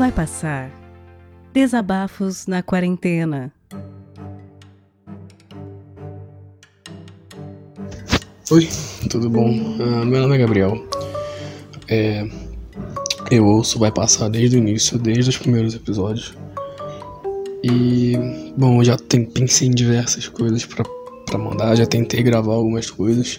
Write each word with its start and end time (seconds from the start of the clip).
Vai 0.00 0.10
passar. 0.10 0.70
Desabafos 1.52 2.46
na 2.46 2.62
quarentena. 2.62 3.52
Oi, 8.50 8.66
tudo 9.10 9.28
bom? 9.28 9.50
Uh, 9.50 10.06
meu 10.06 10.22
nome 10.22 10.36
é 10.36 10.38
Gabriel. 10.38 10.88
É, 11.86 12.26
eu 13.30 13.44
ouço 13.44 13.78
Vai 13.78 13.92
Passar 13.92 14.30
desde 14.30 14.56
o 14.56 14.58
início, 14.58 14.98
desde 14.98 15.28
os 15.28 15.36
primeiros 15.36 15.74
episódios. 15.74 16.34
E, 17.62 18.14
bom, 18.56 18.80
eu 18.80 18.84
já 18.86 18.96
tem, 18.96 19.26
pensei 19.26 19.68
em 19.68 19.70
diversas 19.70 20.26
coisas 20.26 20.64
para 20.64 21.38
mandar, 21.38 21.76
já 21.76 21.84
tentei 21.84 22.22
gravar 22.22 22.54
algumas 22.54 22.88
coisas. 22.88 23.38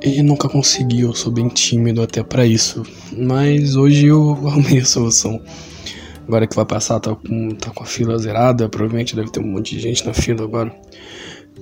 E 0.00 0.22
nunca 0.22 0.48
consegui, 0.48 1.00
eu 1.00 1.14
sou 1.14 1.32
bem 1.32 1.48
tímido 1.48 2.00
até 2.02 2.22
para 2.22 2.46
isso. 2.46 2.82
Mas 3.16 3.74
hoje 3.74 4.06
eu 4.06 4.32
arrumei 4.46 4.78
a 4.78 4.84
solução. 4.84 5.42
Agora 6.26 6.46
que 6.46 6.54
vai 6.54 6.64
passar, 6.64 7.00
tá 7.00 7.14
com, 7.14 7.50
tá 7.50 7.70
com 7.70 7.82
a 7.82 7.86
fila 7.86 8.18
zerada, 8.18 8.68
provavelmente 8.68 9.16
deve 9.16 9.30
ter 9.30 9.40
um 9.40 9.46
monte 9.46 9.74
de 9.74 9.80
gente 9.80 10.06
na 10.06 10.14
fila 10.14 10.44
agora. 10.44 10.74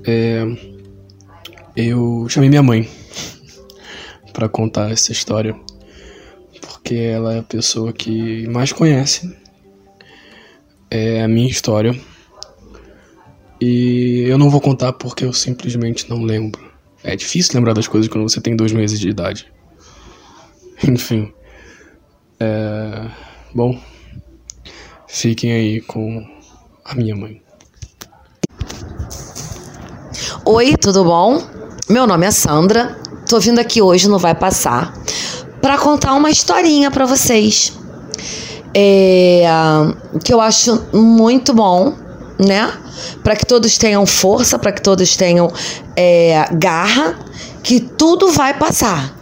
É, 0.04 0.44
eu 1.76 2.26
chamei 2.28 2.48
minha 2.48 2.62
mãe 2.62 2.88
para 4.32 4.48
contar 4.48 4.90
essa 4.90 5.12
história, 5.12 5.54
porque 6.60 6.94
ela 6.94 7.34
é 7.34 7.38
a 7.38 7.44
pessoa 7.44 7.92
que 7.92 8.46
mais 8.48 8.72
conhece 8.72 9.34
é 10.90 11.22
a 11.22 11.28
minha 11.28 11.48
história. 11.48 11.98
E 13.60 14.24
eu 14.26 14.36
não 14.36 14.50
vou 14.50 14.60
contar 14.60 14.92
porque 14.92 15.24
eu 15.24 15.32
simplesmente 15.32 16.08
não 16.10 16.22
lembro. 16.22 16.65
É 17.06 17.14
difícil 17.14 17.52
lembrar 17.54 17.72
das 17.72 17.86
coisas 17.86 18.10
quando 18.10 18.28
você 18.28 18.40
tem 18.40 18.56
dois 18.56 18.72
meses 18.72 18.98
de 18.98 19.08
idade. 19.08 19.46
Enfim. 20.82 21.32
É... 22.40 23.08
Bom, 23.54 23.80
fiquem 25.06 25.52
aí 25.52 25.80
com 25.80 26.26
a 26.84 26.96
minha 26.96 27.14
mãe. 27.14 27.40
Oi, 30.44 30.76
tudo 30.76 31.04
bom? 31.04 31.40
Meu 31.88 32.08
nome 32.08 32.26
é 32.26 32.32
Sandra. 32.32 33.00
Tô 33.28 33.38
vindo 33.38 33.60
aqui 33.60 33.80
hoje 33.80 34.08
no 34.08 34.18
Vai 34.18 34.34
Passar 34.34 34.92
para 35.62 35.78
contar 35.78 36.12
uma 36.14 36.28
historinha 36.28 36.90
para 36.90 37.06
vocês. 37.06 37.72
É, 38.74 39.44
que 40.24 40.34
eu 40.34 40.40
acho 40.40 40.84
muito 40.92 41.54
bom, 41.54 41.96
né? 42.38 42.72
para 43.22 43.36
que 43.36 43.46
todos 43.46 43.76
tenham 43.78 44.04
força, 44.06 44.58
para 44.58 44.72
que 44.72 44.80
todos 44.80 45.16
tenham 45.16 45.50
é, 45.96 46.46
garra, 46.52 47.18
que 47.62 47.80
tudo 47.80 48.30
vai 48.30 48.54
passar. 48.54 49.14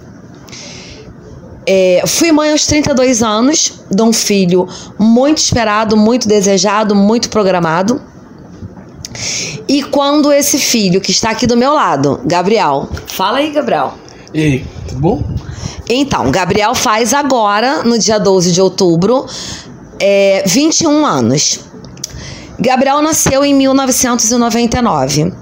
É, 1.66 2.02
fui 2.06 2.30
mãe 2.30 2.52
aos 2.52 2.66
32 2.66 3.22
anos 3.22 3.80
de 3.90 4.02
um 4.02 4.12
filho 4.12 4.68
muito 4.98 5.38
esperado, 5.38 5.96
muito 5.96 6.28
desejado, 6.28 6.94
muito 6.94 7.30
programado. 7.30 8.00
E 9.66 9.82
quando 9.82 10.30
esse 10.30 10.58
filho 10.58 11.00
que 11.00 11.10
está 11.10 11.30
aqui 11.30 11.46
do 11.46 11.56
meu 11.56 11.72
lado, 11.72 12.20
Gabriel, 12.24 12.88
fala 13.06 13.38
aí, 13.38 13.50
Gabriel. 13.50 13.94
E 14.34 14.42
aí, 14.42 14.66
tudo 14.88 15.00
bom? 15.00 15.22
Então, 15.88 16.30
Gabriel 16.30 16.74
faz 16.74 17.14
agora, 17.14 17.82
no 17.82 17.98
dia 17.98 18.18
12 18.18 18.52
de 18.52 18.60
outubro, 18.60 19.24
é, 19.98 20.42
21 20.46 21.06
anos. 21.06 21.60
Gabriel 22.58 23.02
nasceu 23.02 23.44
em 23.44 23.54
1999. 23.54 25.32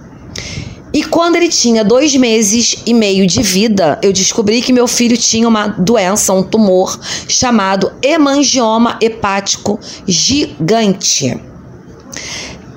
E 0.95 1.05
quando 1.05 1.37
ele 1.37 1.49
tinha 1.49 1.83
dois 1.83 2.15
meses 2.15 2.77
e 2.85 2.93
meio 2.93 3.27
de 3.27 3.43
vida, 3.43 3.99
eu 4.03 4.13
descobri 4.13 4.61
que 4.61 4.73
meu 4.73 4.87
filho 4.87 5.17
tinha 5.17 5.49
uma 5.49 5.69
doença, 5.69 6.35
um 6.35 6.43
tumor 6.43 6.99
chamado 7.27 7.93
hemangioma 8.03 8.99
hepático 9.01 9.81
gigante. 10.07 11.41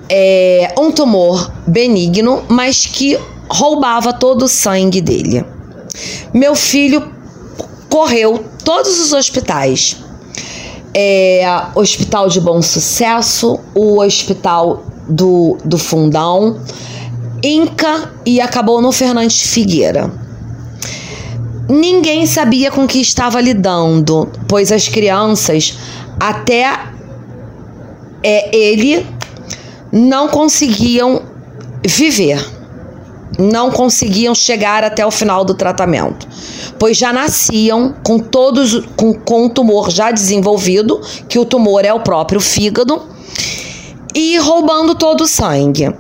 É 0.09 0.74
um 0.78 0.91
tumor 0.91 1.51
benigno, 1.68 2.45
mas 2.47 2.85
que 2.85 3.19
roubava 3.50 4.13
todo 4.13 4.44
o 4.44 4.47
sangue 4.47 5.01
dele. 5.01 5.45
Meu 6.34 6.56
filho 6.56 7.12
correu 7.90 8.45
todos 8.63 9.00
os 9.00 9.12
hospitais 9.12 10.05
é, 10.97 11.45
Hospital 11.75 12.29
de 12.29 12.39
Bom 12.39 12.61
Sucesso, 12.61 13.59
o 13.75 14.01
Hospital 14.01 14.85
do, 15.09 15.57
do 15.66 15.78
Fundão, 15.78 16.57
Inca 17.44 18.13
e 18.25 18.39
acabou 18.39 18.81
no 18.81 18.94
Fernandes 18.94 19.41
Figueira. 19.41 20.09
Ninguém 21.67 22.25
sabia 22.25 22.72
com 22.72 22.88
que 22.88 23.01
estava 23.01 23.41
lidando, 23.41 24.31
pois 24.47 24.72
as 24.72 24.88
crianças, 24.88 25.78
até 26.17 26.79
é, 28.23 28.56
ele, 28.56 29.06
não 29.91 30.29
conseguiam 30.29 31.22
viver 31.85 32.55
não 33.38 33.69
conseguiam 33.72 34.34
chegar 34.34 34.84
até 34.84 35.06
o 35.06 35.12
final 35.12 35.44
do 35.44 35.53
tratamento, 35.53 36.28
pois 36.80 36.97
já 36.97 37.12
nasciam 37.12 37.94
com 38.03 38.19
todos 38.19 38.86
com, 38.96 39.13
com 39.13 39.46
o 39.46 39.50
tumor 39.50 39.90
já 39.90 40.12
desenvolvido, 40.12 41.02
que 41.28 41.40
o 41.40 41.46
tumor 41.46 41.84
é 41.84 41.94
o 41.94 42.00
próprio 42.00 42.40
fígado, 42.40 43.02
e 44.13 44.38
roubando 44.38 44.96
todo 44.96 45.22
o 45.22 45.28
sangue. 45.28 45.94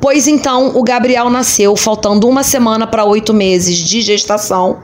Pois 0.00 0.26
então 0.26 0.76
o 0.76 0.82
Gabriel 0.82 1.30
nasceu 1.30 1.74
faltando 1.76 2.28
uma 2.28 2.42
semana 2.42 2.86
para 2.86 3.04
oito 3.04 3.32
meses 3.32 3.76
de 3.78 4.00
gestação. 4.00 4.78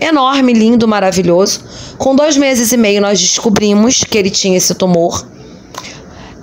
Enorme, 0.00 0.52
lindo, 0.52 0.86
maravilhoso. 0.86 1.60
Com 1.96 2.14
dois 2.14 2.36
meses 2.36 2.72
e 2.72 2.76
meio 2.76 3.00
nós 3.00 3.20
descobrimos 3.20 4.04
que 4.04 4.16
ele 4.16 4.30
tinha 4.30 4.56
esse 4.56 4.74
tumor. 4.74 5.26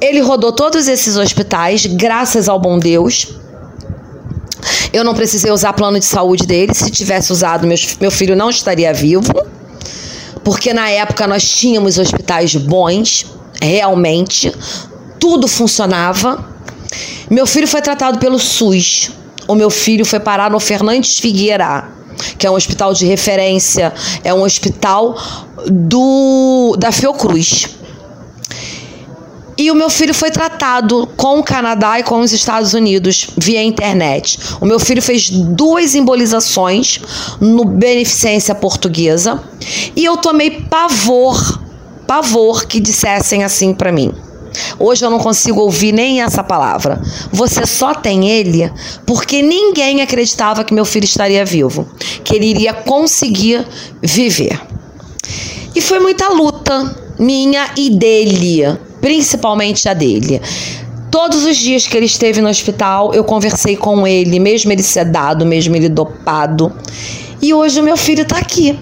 Ele 0.02 0.20
rodou 0.20 0.52
todos 0.52 0.88
esses 0.88 1.16
hospitais, 1.16 1.86
graças 1.86 2.50
ao 2.50 2.59
bom 2.59 2.78
Deus. 2.78 3.45
Eu 4.96 5.04
não 5.04 5.14
precisei 5.14 5.52
usar 5.52 5.74
plano 5.74 6.00
de 6.00 6.06
saúde 6.06 6.48
dele. 6.48 6.74
Se 6.74 6.90
tivesse 6.90 7.30
usado, 7.30 7.68
meu, 7.68 7.78
meu 8.00 8.10
filho 8.10 8.34
não 8.34 8.50
estaria 8.50 8.94
vivo. 8.94 9.30
Porque 10.42 10.74
na 10.74 10.90
época 10.90 11.28
nós 11.28 11.50
tínhamos 11.50 12.00
hospitais 12.00 12.56
bons, 12.56 13.26
realmente. 13.62 14.54
Tudo 15.20 15.50
funcionava. 15.50 16.50
Meu 17.30 17.46
filho 17.46 17.68
foi 17.68 17.82
tratado 17.82 18.20
pelo 18.20 18.40
SUS. 18.40 19.12
O 19.50 19.54
meu 19.54 19.70
filho 19.70 20.06
foi 20.06 20.22
parar 20.22 20.50
no 20.50 20.62
Fernandes 20.62 21.20
Figueira, 21.20 21.90
que 22.38 22.48
é 22.48 22.50
um 22.50 22.56
hospital 22.56 22.94
de 22.94 23.06
referência, 23.06 23.94
é 24.24 24.34
um 24.34 24.44
hospital 24.44 25.22
do 25.70 26.78
da 26.80 26.94
Fiocruz. 26.94 27.68
E 29.58 29.72
o 29.72 29.76
meu 29.76 29.90
filho 29.90 30.14
foi 30.14 30.30
tratado 30.32 31.08
com 31.16 31.40
o 31.40 31.44
Canadá 31.44 31.98
e 32.00 32.04
com 32.04 32.20
os 32.20 32.34
Estados 32.34 32.74
Unidos 32.74 33.30
via 33.38 33.64
internet. 33.64 34.38
O 34.60 34.66
meu 34.66 34.80
filho 34.80 35.02
fez 35.02 35.30
duas 35.30 35.96
embolizações 35.96 37.00
no 37.40 37.64
Beneficência 37.64 38.54
Portuguesa 38.54 39.42
e 39.96 40.04
eu 40.04 40.18
tomei 40.18 40.52
pavor, 40.52 41.62
pavor 42.06 42.66
que 42.66 42.82
dissessem 42.82 43.46
assim 43.46 43.74
para 43.74 43.94
mim. 43.94 44.14
Hoje 44.78 45.06
eu 45.06 45.10
não 45.10 45.20
consigo 45.20 45.62
ouvir 45.62 45.94
nem 45.94 46.22
essa 46.22 46.44
palavra. 46.44 47.02
Você 47.32 47.66
só 47.66 47.94
tem 47.94 48.30
ele 48.30 48.72
porque 49.06 49.42
ninguém 49.42 50.02
acreditava 50.02 50.66
que 50.66 50.74
meu 50.74 50.86
filho 50.86 51.06
estaria 51.06 51.46
vivo, 51.46 51.88
que 52.26 52.36
ele 52.36 52.48
iria 52.48 52.74
conseguir 52.74 53.66
viver. 54.02 54.60
E 55.74 55.80
foi 55.80 56.00
muita 56.00 56.28
luta 56.30 56.96
minha 57.18 57.70
e 57.78 57.90
dele 57.90 58.78
principalmente 59.06 59.88
a 59.88 59.94
dele. 59.94 60.42
Todos 61.12 61.46
os 61.46 61.58
dias 61.58 61.86
que 61.86 61.96
ele 61.96 62.08
esteve 62.08 62.42
no 62.42 62.50
hospital, 62.50 63.14
eu 63.14 63.24
conversei 63.24 63.78
com 63.78 64.08
ele, 64.08 64.40
mesmo 64.40 64.72
ele 64.72 64.82
sedado, 64.82 65.46
mesmo 65.46 65.76
ele 65.76 65.88
dopado. 65.88 66.74
E 67.40 67.53
hoje 67.53 67.79
o 67.79 67.84
meu 67.84 67.96
filho 67.96 68.24
está 68.24 68.40
aqui. 68.40 68.79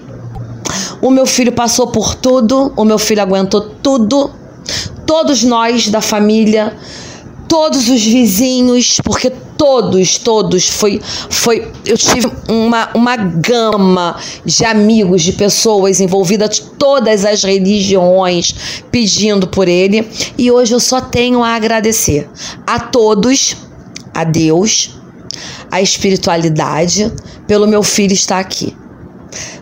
O 1.01 1.11
meu 1.11 1.25
filho 1.25 1.51
passou 1.51 1.87
por 1.87 2.15
tudo, 2.15 2.71
o 2.77 2.85
meu 2.85 2.97
filho 2.97 3.21
aguentou 3.21 3.59
tudo. 3.59 4.31
Todos 5.05 5.43
nós 5.43 5.89
da 5.89 5.99
família 5.99 6.73
todos 7.53 7.87
os 7.87 8.03
vizinhos, 8.03 8.99
porque 9.03 9.29
todos, 9.29 10.17
todos 10.17 10.67
foi 10.67 10.99
foi 11.29 11.71
eu 11.85 11.95
tive 11.95 12.27
uma, 12.49 12.89
uma 12.95 13.15
gama 13.15 14.17
de 14.43 14.65
amigos, 14.65 15.21
de 15.21 15.33
pessoas 15.33 16.01
envolvidas 16.01 16.55
de 16.55 16.61
todas 16.63 17.23
as 17.23 17.43
religiões 17.43 18.55
pedindo 18.89 19.45
por 19.45 19.67
ele, 19.67 20.09
e 20.35 20.49
hoje 20.49 20.73
eu 20.73 20.79
só 20.79 20.99
tenho 20.99 21.43
a 21.43 21.49
agradecer 21.49 22.27
a 22.65 22.79
todos, 22.79 23.55
a 24.15 24.23
Deus, 24.23 24.99
a 25.69 25.79
espiritualidade 25.79 27.13
pelo 27.45 27.67
meu 27.67 27.83
filho 27.83 28.13
estar 28.13 28.39
aqui. 28.39 28.75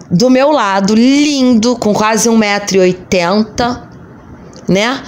Do 0.09 0.29
meu 0.29 0.49
lado, 0.49 0.95
lindo, 0.95 1.75
com 1.75 1.93
quase 1.93 2.29
1,80m, 2.29 3.81
né? 4.69 5.03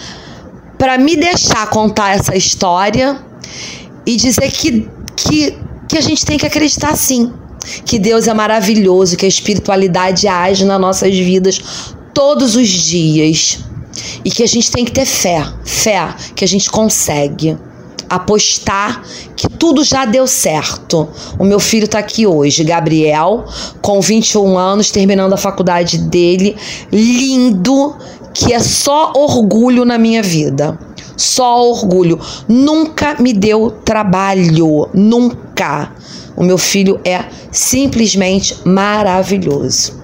Para 0.83 0.97
me 0.97 1.15
deixar 1.15 1.69
contar 1.69 2.13
essa 2.13 2.35
história 2.35 3.17
e 4.05 4.17
dizer 4.17 4.51
que, 4.51 4.85
que, 5.15 5.57
que 5.87 5.97
a 5.97 6.01
gente 6.01 6.25
tem 6.25 6.37
que 6.37 6.45
acreditar 6.45 6.93
sim. 6.97 7.31
Que 7.85 7.97
Deus 7.97 8.27
é 8.27 8.33
maravilhoso, 8.33 9.15
que 9.15 9.23
a 9.25 9.29
espiritualidade 9.29 10.27
age 10.27 10.65
nas 10.65 10.81
nossas 10.81 11.17
vidas 11.17 11.61
todos 12.13 12.57
os 12.57 12.67
dias 12.67 13.59
e 14.25 14.29
que 14.29 14.43
a 14.43 14.45
gente 14.45 14.69
tem 14.69 14.83
que 14.83 14.91
ter 14.91 15.05
fé, 15.05 15.41
fé 15.63 16.13
que 16.35 16.43
a 16.43 16.47
gente 16.49 16.69
consegue 16.69 17.57
apostar 18.09 19.03
que 19.37 19.47
tudo 19.47 19.85
já 19.85 20.03
deu 20.03 20.27
certo. 20.27 21.07
O 21.39 21.45
meu 21.45 21.61
filho 21.61 21.85
está 21.85 21.99
aqui 21.99 22.27
hoje, 22.27 22.61
Gabriel, 22.65 23.45
com 23.81 24.01
21 24.01 24.57
anos, 24.57 24.91
terminando 24.91 25.31
a 25.31 25.37
faculdade 25.37 25.97
dele, 25.97 26.57
lindo, 26.91 27.95
que 28.33 28.53
é 28.53 28.59
só 28.59 29.13
orgulho 29.15 29.85
na 29.85 29.97
minha 29.97 30.23
vida. 30.23 30.77
Só 31.15 31.61
orgulho. 31.69 32.19
Nunca 32.47 33.15
me 33.19 33.33
deu 33.33 33.71
trabalho, 33.85 34.89
nunca. 34.93 35.91
O 36.35 36.43
meu 36.43 36.57
filho 36.57 36.99
é 37.05 37.25
simplesmente 37.51 38.57
maravilhoso. 38.65 40.01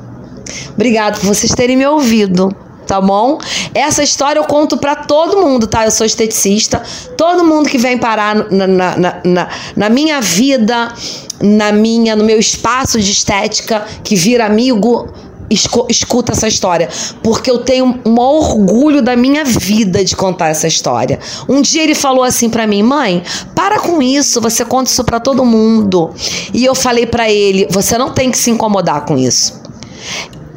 Obrigado 0.73 1.19
por 1.19 1.27
vocês 1.27 1.51
terem 1.53 1.75
me 1.75 1.85
ouvido 1.87 2.55
tá 2.89 2.99
bom? 2.99 3.37
Essa 3.71 4.01
história 4.01 4.39
eu 4.39 4.45
conto 4.45 4.75
para 4.75 4.95
todo 4.95 5.45
mundo, 5.45 5.67
tá? 5.67 5.85
Eu 5.85 5.91
sou 5.91 6.07
esteticista. 6.07 6.81
Todo 7.15 7.45
mundo 7.45 7.69
que 7.69 7.77
vem 7.77 7.99
parar 7.99 8.51
na, 8.51 8.65
na, 8.65 9.19
na, 9.23 9.47
na 9.75 9.89
minha 9.89 10.19
vida, 10.19 10.91
na 11.39 11.71
minha, 11.71 12.15
no 12.15 12.23
meu 12.23 12.39
espaço 12.39 12.99
de 12.99 13.11
estética, 13.11 13.85
que 14.03 14.15
vira 14.15 14.47
amigo, 14.47 15.07
escuta 15.49 16.31
essa 16.31 16.47
história, 16.47 16.89
porque 17.23 17.49
eu 17.49 17.59
tenho 17.59 17.99
um 18.05 18.19
orgulho 18.19 19.01
da 19.01 19.15
minha 19.15 19.43
vida 19.43 20.03
de 20.03 20.15
contar 20.15 20.49
essa 20.49 20.67
história. 20.67 21.19
Um 21.47 21.61
dia 21.61 21.83
ele 21.83 21.95
falou 21.95 22.23
assim 22.23 22.49
para 22.49 22.67
mim, 22.67 22.83
mãe, 22.83 23.23
para 23.55 23.79
com 23.79 24.01
isso, 24.01 24.39
você 24.39 24.63
conta 24.63 24.89
isso 24.89 25.03
para 25.03 25.19
todo 25.19 25.43
mundo. 25.43 26.11
E 26.53 26.63
eu 26.63 26.75
falei 26.75 27.05
para 27.05 27.29
ele, 27.29 27.67
você 27.69 27.97
não 27.97 28.11
tem 28.11 28.31
que 28.31 28.37
se 28.37 28.51
incomodar 28.51 29.05
com 29.05 29.17
isso. 29.17 29.61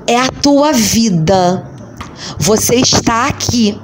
É 0.07 0.17
a 0.17 0.29
tua 0.29 0.73
vida. 0.73 1.67
Você 2.39 2.77
está 2.77 3.27
aqui. 3.27 3.79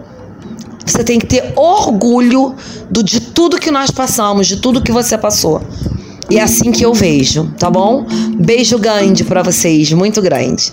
Você 0.85 1.05
tem 1.05 1.19
que 1.19 1.27
ter 1.27 1.53
orgulho 1.55 2.55
do, 2.91 3.03
de 3.03 3.21
tudo 3.21 3.59
que 3.59 3.71
nós 3.71 3.91
passamos, 3.91 4.47
de 4.47 4.57
tudo 4.57 4.83
que 4.83 4.91
você 4.91 5.19
passou. 5.19 5.61
E 6.31 6.39
é 6.39 6.43
assim 6.43 6.71
que 6.71 6.85
eu 6.85 6.93
vejo, 6.93 7.51
tá 7.59 7.71
bom? 7.71 8.07
Beijo 8.39 8.79
grande 8.79 9.25
para 9.25 9.43
vocês, 9.43 9.93
muito 9.93 10.21
grande. 10.21 10.73